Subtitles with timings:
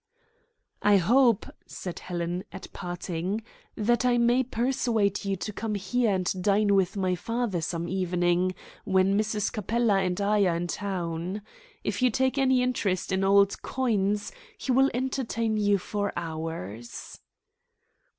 [0.81, 3.43] "I hope," said Helen, at parting,
[3.75, 8.55] "that I may persuade you to come here and dine with my father some evening
[8.83, 9.53] when Mrs.
[9.53, 11.43] Capella and I are in town.
[11.83, 17.19] If you take any interest in old coins he will entertain you for hours."